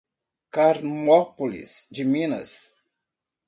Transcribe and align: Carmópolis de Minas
Carmópolis 0.51 1.87
de 1.91 2.03
Minas 2.03 2.73